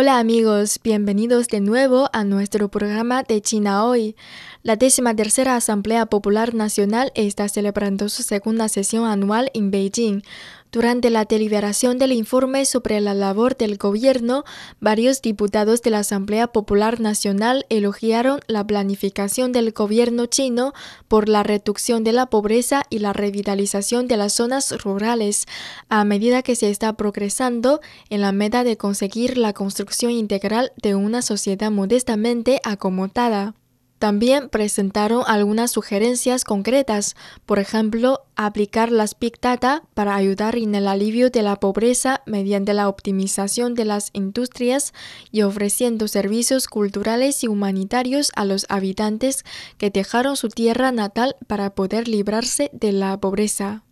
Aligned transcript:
Hola 0.00 0.20
amigos, 0.20 0.78
bienvenidos 0.84 1.48
de 1.48 1.60
nuevo 1.60 2.08
a 2.12 2.22
nuestro 2.22 2.68
programa 2.68 3.24
de 3.24 3.42
China 3.42 3.84
Hoy. 3.84 4.14
La 4.62 4.76
décima 4.76 5.16
tercera 5.16 5.56
Asamblea 5.56 6.06
Popular 6.06 6.54
Nacional 6.54 7.10
está 7.16 7.48
celebrando 7.48 8.08
su 8.08 8.22
segunda 8.22 8.68
sesión 8.68 9.06
anual 9.06 9.50
en 9.54 9.72
Beijing. 9.72 10.22
Durante 10.70 11.08
la 11.08 11.24
deliberación 11.24 11.96
del 11.96 12.12
informe 12.12 12.66
sobre 12.66 13.00
la 13.00 13.14
labor 13.14 13.56
del 13.56 13.78
gobierno, 13.78 14.44
varios 14.80 15.22
diputados 15.22 15.80
de 15.80 15.88
la 15.88 16.00
Asamblea 16.00 16.48
Popular 16.48 17.00
Nacional 17.00 17.64
elogiaron 17.70 18.40
la 18.48 18.66
planificación 18.66 19.52
del 19.52 19.72
gobierno 19.72 20.26
chino 20.26 20.74
por 21.08 21.30
la 21.30 21.42
reducción 21.42 22.04
de 22.04 22.12
la 22.12 22.26
pobreza 22.26 22.82
y 22.90 22.98
la 22.98 23.14
revitalización 23.14 24.08
de 24.08 24.18
las 24.18 24.34
zonas 24.34 24.70
rurales, 24.82 25.46
a 25.88 26.04
medida 26.04 26.42
que 26.42 26.54
se 26.54 26.68
está 26.68 26.92
progresando 26.92 27.80
en 28.10 28.20
la 28.20 28.32
meta 28.32 28.62
de 28.62 28.76
conseguir 28.76 29.38
la 29.38 29.54
construcción 29.54 30.12
integral 30.12 30.72
de 30.82 30.94
una 30.94 31.22
sociedad 31.22 31.70
modestamente 31.70 32.60
acomodada. 32.62 33.54
También 33.98 34.48
presentaron 34.48 35.24
algunas 35.26 35.72
sugerencias 35.72 36.44
concretas, 36.44 37.16
por 37.46 37.58
ejemplo, 37.58 38.20
aplicar 38.36 38.92
las 38.92 39.18
Big 39.18 39.40
Data 39.40 39.82
para 39.94 40.14
ayudar 40.14 40.56
en 40.56 40.76
el 40.76 40.86
alivio 40.86 41.30
de 41.30 41.42
la 41.42 41.56
pobreza 41.56 42.22
mediante 42.24 42.74
la 42.74 42.88
optimización 42.88 43.74
de 43.74 43.84
las 43.84 44.10
industrias 44.12 44.92
y 45.32 45.42
ofreciendo 45.42 46.06
servicios 46.06 46.68
culturales 46.68 47.42
y 47.42 47.48
humanitarios 47.48 48.30
a 48.36 48.44
los 48.44 48.66
habitantes 48.68 49.44
que 49.78 49.90
dejaron 49.90 50.36
su 50.36 50.48
tierra 50.48 50.92
natal 50.92 51.34
para 51.48 51.74
poder 51.74 52.06
librarse 52.06 52.70
de 52.72 52.92
la 52.92 53.18
pobreza. 53.18 53.82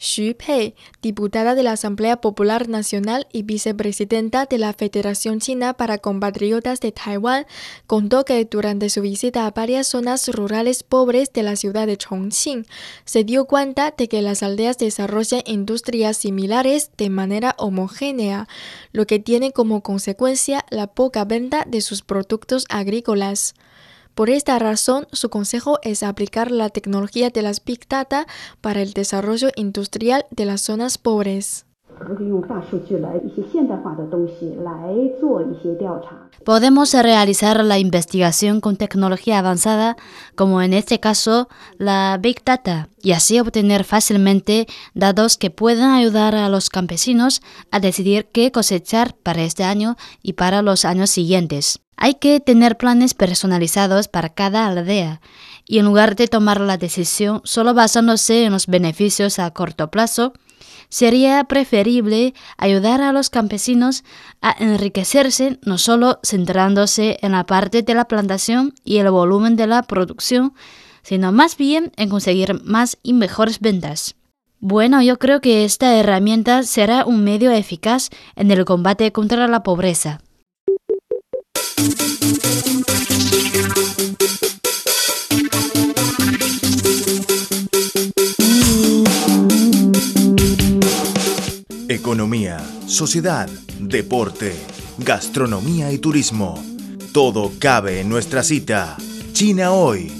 Xu 0.00 0.34
Pei, 0.34 0.74
diputada 1.02 1.54
de 1.54 1.62
la 1.62 1.72
Asamblea 1.72 2.22
Popular 2.22 2.70
Nacional 2.70 3.28
y 3.32 3.42
vicepresidenta 3.42 4.46
de 4.46 4.56
la 4.56 4.72
Federación 4.72 5.40
China 5.40 5.74
para 5.74 5.98
Compatriotas 5.98 6.80
de 6.80 6.90
Taiwán, 6.90 7.46
contó 7.86 8.24
que 8.24 8.42
durante 8.46 8.88
su 8.88 9.02
visita 9.02 9.44
a 9.44 9.50
varias 9.50 9.88
zonas 9.88 10.26
rurales 10.28 10.84
pobres 10.84 11.34
de 11.34 11.42
la 11.42 11.54
ciudad 11.54 11.86
de 11.86 11.98
Chongqing, 11.98 12.64
se 13.04 13.24
dio 13.24 13.44
cuenta 13.44 13.92
de 13.94 14.08
que 14.08 14.22
las 14.22 14.42
aldeas 14.42 14.78
desarrollan 14.78 15.42
industrias 15.44 16.16
similares 16.16 16.90
de 16.96 17.10
manera 17.10 17.54
homogénea, 17.58 18.48
lo 18.92 19.06
que 19.06 19.18
tiene 19.18 19.52
como 19.52 19.82
consecuencia 19.82 20.64
la 20.70 20.86
poca 20.86 21.26
venta 21.26 21.66
de 21.68 21.82
sus 21.82 22.00
productos 22.00 22.64
agrícolas. 22.70 23.54
Por 24.14 24.30
esta 24.30 24.58
razón, 24.58 25.06
su 25.12 25.30
consejo 25.30 25.78
es 25.82 26.02
aplicar 26.02 26.50
la 26.50 26.68
tecnología 26.68 27.30
de 27.30 27.42
las 27.42 27.64
Big 27.64 27.88
Data 27.88 28.26
para 28.60 28.82
el 28.82 28.92
desarrollo 28.92 29.48
industrial 29.56 30.26
de 30.30 30.44
las 30.44 30.62
zonas 30.62 30.98
pobres. 30.98 31.66
Podemos 36.44 36.94
realizar 36.94 37.64
la 37.64 37.78
investigación 37.78 38.60
con 38.60 38.76
tecnología 38.76 39.38
avanzada, 39.38 39.96
como 40.34 40.62
en 40.62 40.72
este 40.72 40.98
caso 40.98 41.48
la 41.76 42.18
Big 42.20 42.42
Data, 42.42 42.88
y 43.02 43.12
así 43.12 43.38
obtener 43.38 43.84
fácilmente 43.84 44.66
datos 44.94 45.36
que 45.36 45.50
puedan 45.50 45.90
ayudar 45.90 46.34
a 46.34 46.48
los 46.48 46.70
campesinos 46.70 47.42
a 47.70 47.80
decidir 47.80 48.28
qué 48.32 48.50
cosechar 48.50 49.14
para 49.14 49.42
este 49.42 49.64
año 49.64 49.96
y 50.22 50.32
para 50.34 50.62
los 50.62 50.86
años 50.86 51.10
siguientes. 51.10 51.80
Hay 52.02 52.14
que 52.14 52.40
tener 52.40 52.78
planes 52.78 53.12
personalizados 53.12 54.08
para 54.08 54.30
cada 54.30 54.66
aldea 54.66 55.20
y 55.66 55.80
en 55.80 55.84
lugar 55.84 56.16
de 56.16 56.28
tomar 56.28 56.58
la 56.58 56.78
decisión 56.78 57.42
solo 57.44 57.74
basándose 57.74 58.44
en 58.44 58.52
los 58.52 58.68
beneficios 58.68 59.38
a 59.38 59.50
corto 59.50 59.90
plazo, 59.90 60.32
sería 60.88 61.44
preferible 61.44 62.32
ayudar 62.56 63.02
a 63.02 63.12
los 63.12 63.28
campesinos 63.28 64.02
a 64.40 64.56
enriquecerse 64.58 65.58
no 65.62 65.76
solo 65.76 66.20
centrándose 66.22 67.18
en 67.20 67.32
la 67.32 67.44
parte 67.44 67.82
de 67.82 67.94
la 67.94 68.06
plantación 68.06 68.72
y 68.82 68.96
el 68.96 69.10
volumen 69.10 69.56
de 69.56 69.66
la 69.66 69.82
producción, 69.82 70.54
sino 71.02 71.32
más 71.32 71.58
bien 71.58 71.92
en 71.96 72.08
conseguir 72.08 72.64
más 72.64 72.96
y 73.02 73.12
mejores 73.12 73.60
ventas. 73.60 74.16
Bueno, 74.58 75.02
yo 75.02 75.18
creo 75.18 75.42
que 75.42 75.66
esta 75.66 75.94
herramienta 75.94 76.62
será 76.62 77.04
un 77.04 77.24
medio 77.24 77.50
eficaz 77.50 78.08
en 78.36 78.50
el 78.50 78.64
combate 78.64 79.12
contra 79.12 79.46
la 79.48 79.62
pobreza. 79.62 80.22
Economía, 91.88 92.60
sociedad, 92.86 93.48
deporte, 93.78 94.54
gastronomía 94.98 95.92
y 95.92 95.98
turismo. 95.98 96.62
Todo 97.12 97.52
cabe 97.58 98.00
en 98.00 98.08
nuestra 98.08 98.42
cita. 98.42 98.96
China 99.32 99.72
hoy. 99.72 100.12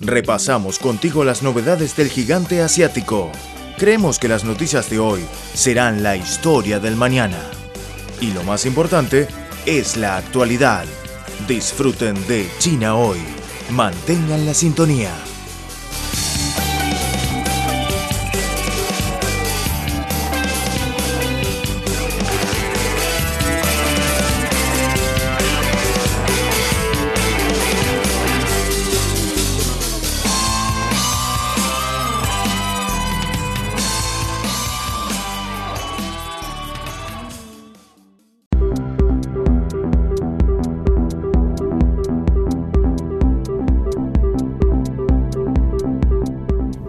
Repasamos 0.00 0.78
contigo 0.78 1.24
las 1.24 1.42
novedades 1.42 1.96
del 1.96 2.08
gigante 2.08 2.62
asiático. 2.62 3.30
Creemos 3.78 4.18
que 4.18 4.28
las 4.28 4.44
noticias 4.44 4.90
de 4.90 4.98
hoy 4.98 5.24
serán 5.54 6.02
la 6.02 6.16
historia 6.16 6.80
del 6.80 6.96
mañana. 6.96 7.40
Y 8.20 8.32
lo 8.32 8.42
más 8.42 8.66
importante 8.66 9.28
es 9.66 9.96
la 9.96 10.16
actualidad. 10.16 10.86
Disfruten 11.46 12.14
de 12.26 12.50
China 12.58 12.96
hoy. 12.96 13.18
Mantengan 13.70 14.44
la 14.44 14.54
sintonía. 14.54 15.27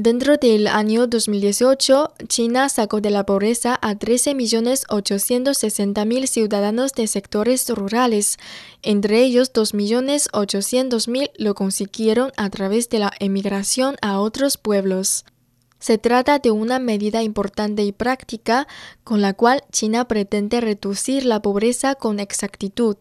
Dentro 0.00 0.36
del 0.36 0.68
año 0.68 1.08
2018, 1.08 2.12
China 2.28 2.68
sacó 2.68 3.00
de 3.00 3.10
la 3.10 3.26
pobreza 3.26 3.76
a 3.82 3.96
13.860.000 3.96 6.26
ciudadanos 6.28 6.92
de 6.92 7.08
sectores 7.08 7.68
rurales. 7.68 8.36
Entre 8.82 9.24
ellos, 9.24 9.52
2.800.000 9.52 11.32
lo 11.38 11.56
consiguieron 11.56 12.30
a 12.36 12.48
través 12.48 12.88
de 12.90 13.00
la 13.00 13.10
emigración 13.18 13.96
a 14.00 14.20
otros 14.20 14.56
pueblos. 14.56 15.24
Se 15.80 15.98
trata 15.98 16.38
de 16.38 16.52
una 16.52 16.78
medida 16.78 17.24
importante 17.24 17.82
y 17.82 17.90
práctica 17.90 18.68
con 19.02 19.20
la 19.20 19.34
cual 19.34 19.64
China 19.72 20.06
pretende 20.06 20.60
reducir 20.60 21.24
la 21.24 21.42
pobreza 21.42 21.96
con 21.96 22.20
exactitud. 22.20 22.98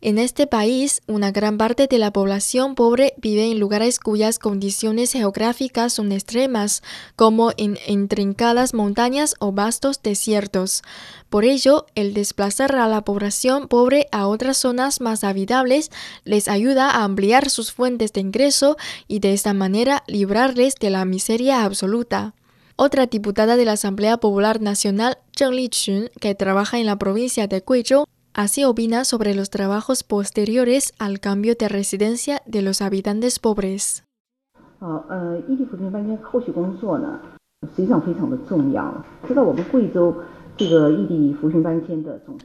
En 0.00 0.18
este 0.18 0.46
país, 0.46 1.02
una 1.08 1.32
gran 1.32 1.58
parte 1.58 1.88
de 1.88 1.98
la 1.98 2.12
población 2.12 2.76
pobre 2.76 3.14
vive 3.16 3.50
en 3.50 3.58
lugares 3.58 3.98
cuyas 3.98 4.38
condiciones 4.38 5.12
geográficas 5.12 5.92
son 5.92 6.12
extremas, 6.12 6.84
como 7.16 7.50
en 7.56 7.78
intrincadas 7.88 8.74
montañas 8.74 9.34
o 9.40 9.50
vastos 9.50 10.00
desiertos. 10.00 10.82
Por 11.30 11.44
ello, 11.44 11.86
el 11.96 12.14
desplazar 12.14 12.76
a 12.76 12.86
la 12.86 13.02
población 13.02 13.66
pobre 13.66 14.06
a 14.12 14.28
otras 14.28 14.58
zonas 14.58 15.00
más 15.00 15.24
habitables 15.24 15.90
les 16.22 16.46
ayuda 16.46 16.90
a 16.90 17.02
ampliar 17.02 17.50
sus 17.50 17.72
fuentes 17.72 18.12
de 18.12 18.20
ingreso 18.20 18.76
y 19.08 19.18
de 19.18 19.32
esta 19.32 19.52
manera 19.52 20.04
librarles 20.06 20.76
de 20.76 20.90
la 20.90 21.04
miseria 21.06 21.64
absoluta. 21.64 22.34
Otra 22.76 23.06
diputada 23.06 23.56
de 23.56 23.64
la 23.64 23.72
Asamblea 23.72 24.18
Popular 24.18 24.60
Nacional, 24.60 25.18
Zheng 25.36 25.54
Liqun, 25.54 26.10
que 26.20 26.36
trabaja 26.36 26.78
en 26.78 26.86
la 26.86 26.96
provincia 26.96 27.48
de 27.48 27.64
Guizhou, 27.66 28.06
Así 28.38 28.62
opina 28.62 29.04
sobre 29.04 29.34
los 29.34 29.50
trabajos 29.50 30.04
posteriores 30.04 30.92
al 31.00 31.18
cambio 31.18 31.56
de 31.58 31.68
residencia 31.68 32.40
de 32.46 32.62
los 32.62 32.80
habitantes 32.82 33.40
pobres. 33.40 34.04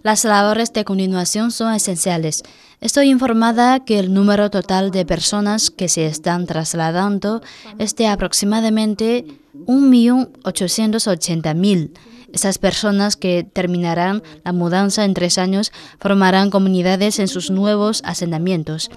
Las 0.01 0.25
labores 0.25 0.73
de 0.73 0.83
continuación 0.83 1.51
son 1.51 1.75
esenciales. 1.75 2.41
Estoy 2.81 3.11
informada 3.11 3.85
que 3.85 3.99
el 3.99 4.15
número 4.15 4.49
total 4.49 4.89
de 4.89 5.05
personas 5.05 5.69
que 5.69 5.89
se 5.89 6.07
están 6.07 6.47
trasladando 6.47 7.43
es 7.77 7.95
de 7.95 8.07
aproximadamente 8.07 9.27
1.880.000 9.67 11.91
esas 12.33 12.57
personas 12.57 13.15
que 13.15 13.43
terminarán 13.43 14.23
la 14.43 14.51
mudanza 14.51 15.05
en 15.05 15.13
tres 15.13 15.37
años 15.37 15.71
formarán 15.99 16.49
comunidades 16.49 17.19
en 17.19 17.27
sus 17.27 17.51
nuevos 17.51 18.01
asentamientos. 18.03 18.89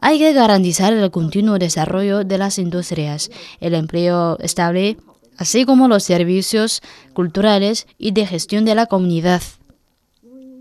Hay 0.00 0.18
que 0.18 0.34
garantizar 0.34 0.92
el 0.92 1.10
continuo 1.10 1.58
desarrollo 1.58 2.24
de 2.24 2.38
las 2.38 2.58
industrias, 2.58 3.30
el 3.60 3.74
empleo 3.74 4.38
estable, 4.40 4.98
así 5.38 5.64
como 5.64 5.88
los 5.88 6.04
servicios 6.04 6.82
culturales 7.14 7.86
y 7.98 8.12
de 8.12 8.26
gestión 8.26 8.64
de 8.66 8.74
la 8.74 8.86
comunidad. 8.86 9.42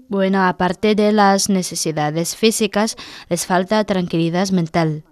Bueno, 0.08 0.44
aparte 0.44 0.96
de 0.96 1.12
las 1.12 1.50
necesidades 1.50 2.36
físicas, 2.36 2.96
les 3.30 3.46
falta 3.46 3.84
tranquilidad 3.84 4.50
mental. 4.50 5.04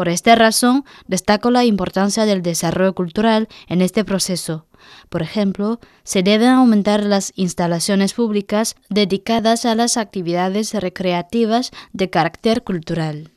Por 0.00 0.08
esta 0.08 0.34
razón, 0.34 0.86
destaco 1.08 1.50
la 1.50 1.66
importancia 1.66 2.24
del 2.24 2.40
desarrollo 2.40 2.94
cultural 2.94 3.48
en 3.68 3.82
este 3.82 4.02
proceso. 4.02 4.64
Por 5.10 5.20
ejemplo, 5.20 5.78
se 6.04 6.22
deben 6.22 6.48
aumentar 6.48 7.04
las 7.04 7.34
instalaciones 7.36 8.14
públicas 8.14 8.76
dedicadas 8.88 9.66
a 9.66 9.74
las 9.74 9.98
actividades 9.98 10.72
recreativas 10.72 11.70
de 11.92 12.08
carácter 12.08 12.62
cultural. 12.62 13.32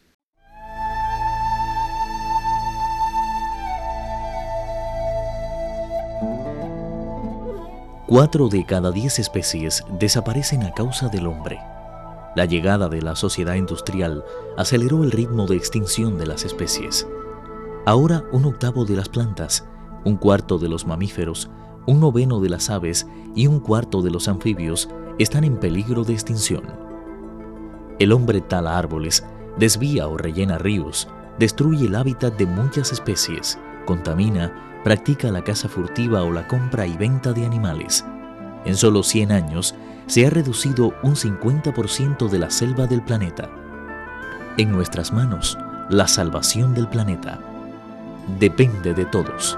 Cuatro 8.07 8.47
de 8.47 8.65
cada 8.65 8.91
diez 8.93 9.19
especies 9.19 9.83
desaparecen 9.99 10.63
a 10.63 10.73
causa 10.73 11.09
del 11.09 11.27
hombre. 11.27 11.72
La 12.35 12.45
llegada 12.45 12.89
de 12.89 13.01
la 13.01 13.15
sociedad 13.15 13.55
industrial 13.55 14.23
aceleró 14.57 15.03
el 15.03 15.11
ritmo 15.11 15.45
de 15.45 15.55
extinción 15.55 16.17
de 16.17 16.25
las 16.25 16.45
especies. 16.45 17.07
Ahora 17.85 18.23
un 18.31 18.45
octavo 18.45 18.85
de 18.85 18.95
las 18.95 19.09
plantas, 19.09 19.67
un 20.03 20.17
cuarto 20.17 20.57
de 20.57 20.69
los 20.69 20.87
mamíferos, 20.87 21.49
un 21.85 21.99
noveno 21.99 22.39
de 22.39 22.49
las 22.49 22.69
aves 22.69 23.07
y 23.35 23.47
un 23.47 23.59
cuarto 23.59 24.01
de 24.01 24.09
los 24.09 24.27
anfibios 24.27 24.89
están 25.19 25.43
en 25.43 25.57
peligro 25.57 26.03
de 26.03 26.13
extinción. 26.13 26.63
El 27.99 28.11
hombre 28.11 28.41
tala 28.41 28.77
árboles, 28.77 29.23
desvía 29.57 30.07
o 30.07 30.17
rellena 30.17 30.57
ríos, 30.57 31.07
destruye 31.37 31.85
el 31.85 31.95
hábitat 31.95 32.37
de 32.37 32.45
muchas 32.45 32.91
especies, 32.91 33.59
contamina, 33.85 34.81
practica 34.83 35.31
la 35.31 35.43
caza 35.43 35.69
furtiva 35.69 36.23
o 36.23 36.31
la 36.31 36.47
compra 36.47 36.87
y 36.87 36.97
venta 36.97 37.31
de 37.33 37.45
animales. 37.45 38.03
En 38.65 38.75
solo 38.75 39.03
100 39.03 39.31
años, 39.31 39.75
se 40.07 40.25
ha 40.25 40.29
reducido 40.29 40.93
un 41.03 41.15
50% 41.15 42.29
de 42.29 42.39
la 42.39 42.49
selva 42.49 42.87
del 42.87 43.01
planeta. 43.01 43.49
En 44.57 44.71
nuestras 44.71 45.11
manos, 45.11 45.57
la 45.89 46.07
salvación 46.07 46.73
del 46.73 46.87
planeta 46.87 47.39
depende 48.39 48.93
de 48.93 49.05
todos. 49.05 49.57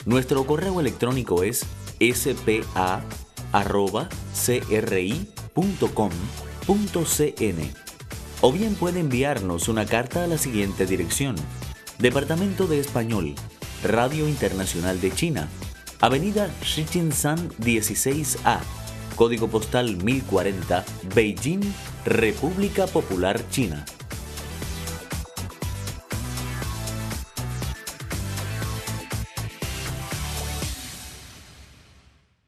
Nuestro 0.06 0.46
correo 0.46 0.80
electrónico 0.80 1.44
es 1.44 1.66
spa.cri.com.cn. 2.00 3.04
O 8.40 8.54
bien 8.54 8.76
puede 8.76 9.02
enviarnos 9.02 9.68
una 9.68 9.86
carta 9.86 10.24
a 10.24 10.28
la 10.28 10.38
siguiente 10.38 10.86
dirección. 10.86 11.36
Departamento 12.00 12.68
de 12.68 12.80
Español, 12.80 13.36
Radio 13.84 14.30
Internacional 14.30 15.02
de 15.02 15.12
China, 15.12 15.50
Avenida 16.00 16.50
Shichinshan 16.62 17.50
16A, 17.58 18.60
código 19.16 19.48
postal 19.48 19.98
1040, 19.98 20.86
Beijing, 21.16 21.62
República 22.06 22.86
Popular 22.86 23.42
China. 23.50 23.84